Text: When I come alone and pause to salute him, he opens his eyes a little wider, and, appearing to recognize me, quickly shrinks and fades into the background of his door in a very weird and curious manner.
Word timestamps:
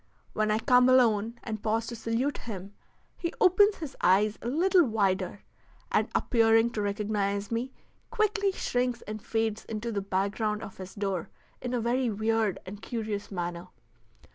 When 0.33 0.49
I 0.49 0.57
come 0.57 0.89
alone 0.89 1.39
and 1.43 1.61
pause 1.61 1.85
to 1.85 1.95
salute 1.95 2.39
him, 2.39 2.73
he 3.17 3.35
opens 3.39 3.75
his 3.75 3.95
eyes 4.01 4.39
a 4.41 4.47
little 4.47 4.83
wider, 4.83 5.43
and, 5.91 6.07
appearing 6.15 6.71
to 6.71 6.81
recognize 6.81 7.51
me, 7.51 7.71
quickly 8.09 8.51
shrinks 8.51 9.03
and 9.03 9.21
fades 9.21 9.63
into 9.65 9.91
the 9.91 10.01
background 10.01 10.63
of 10.63 10.77
his 10.77 10.95
door 10.95 11.29
in 11.61 11.75
a 11.75 11.79
very 11.79 12.09
weird 12.09 12.59
and 12.65 12.81
curious 12.81 13.29
manner. 13.29 13.67